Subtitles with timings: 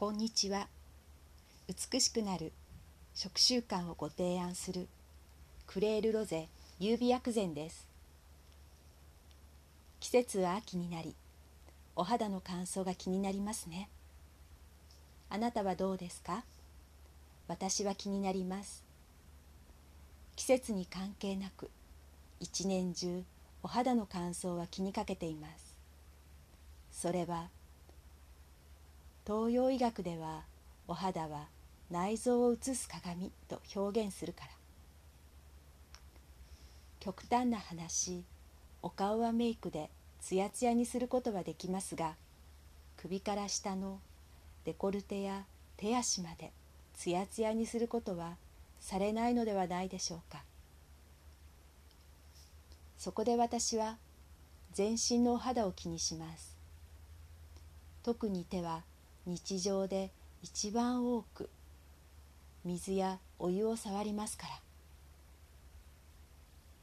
[0.00, 0.66] こんにちは
[1.68, 2.52] 美しくなる
[3.14, 4.88] 食習慣をご提案する
[5.66, 7.86] クレールロゼ優美薬膳です。
[10.00, 11.14] 季節は秋になり
[11.96, 13.90] お肌の乾燥が気になりますね。
[15.28, 16.44] あなたはどうですか？
[17.46, 18.82] 私は気になります。
[20.34, 21.68] 季節に関係なく
[22.40, 23.22] 一年中
[23.62, 25.76] お肌の乾燥は気にかけています。
[26.90, 27.48] それは
[29.26, 30.44] 東洋医学では
[30.88, 31.48] お肌は
[31.90, 34.50] 内臓を映す鏡と表現するから。
[37.00, 38.24] 極端な話
[38.82, 39.90] お顔はメイクで
[40.20, 42.14] ツヤツヤにすることはできますが
[42.98, 44.00] 首から下の
[44.64, 45.44] デコルテや
[45.78, 46.52] 手足まで
[46.94, 48.36] ツヤツヤにすることは
[48.80, 50.42] されないのではないでしょうか。
[52.98, 53.96] そこで私は
[54.72, 56.56] 全身のお肌を気にします。
[58.02, 58.82] 特に手は
[59.30, 60.10] 日常で
[60.42, 61.48] 一番多く
[62.64, 64.60] 水やお湯を触りますから。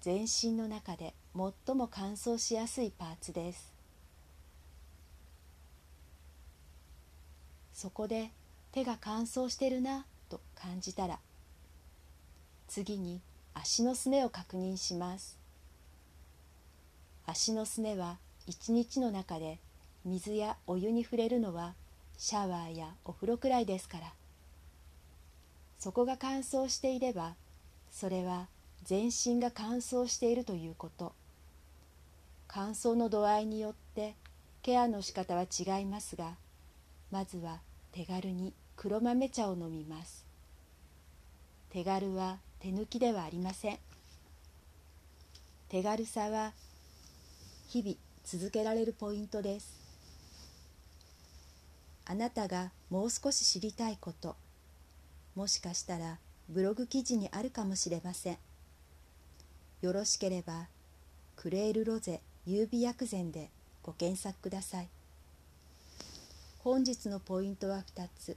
[0.00, 3.70] 全身の中で最も乾燥しやすいパーツです。
[7.74, 8.30] そこで
[8.72, 11.18] 手が乾燥してるなと感じたら
[12.68, 13.20] 次に
[13.52, 15.36] 足のすねを確認します。
[17.26, 18.16] 足のすねは
[18.46, 19.58] 一日の中で
[20.06, 21.74] 水やお湯に触れるのは
[22.22, 24.12] シャワーやお風呂くらいですから。
[25.78, 27.34] そこが乾燥していれば
[27.90, 28.48] それは
[28.84, 31.14] 全身が乾燥しているということ。
[32.46, 34.16] 乾燥の度合いによって
[34.60, 36.34] ケアの仕方は違いますが
[37.10, 37.60] まずは
[37.90, 40.26] 手軽に黒豆茶を飲みます。
[41.70, 43.78] 手軽は手抜きではありません。
[45.70, 46.52] 手軽さは
[47.68, 49.79] 日々続けられるポイントです。
[52.10, 54.34] あなたがもう少し知りたいこと。
[55.36, 58.38] もしかしたらブログ記事にあるかもしれません。
[59.80, 60.66] よろしければ
[61.36, 63.48] クレールロゼ優美薬膳で
[63.84, 64.88] ご検索ください。
[66.58, 68.36] 本日のポイントは2つ。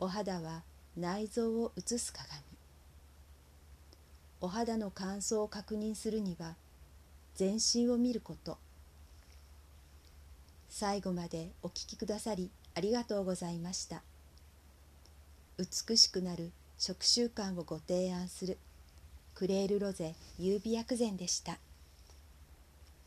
[0.00, 0.64] お肌は
[0.96, 2.42] 内臓を映す鏡。
[4.40, 6.56] お肌の乾燥を確認するには
[7.36, 8.58] 全身を見ること。
[10.68, 14.02] 最後までお聞きくださりありがとうございました。
[15.58, 18.58] 美しくなる食習慣をご提案する
[19.34, 21.58] クレールロゼ優美薬膳でした。